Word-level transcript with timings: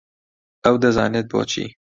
ئەو 0.63 0.75
دەزانێت 0.83 1.25
بۆچی. 1.33 1.67